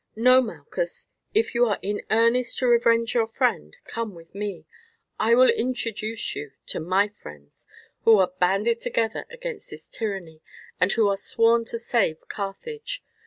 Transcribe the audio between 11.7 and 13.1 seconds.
save Carthage.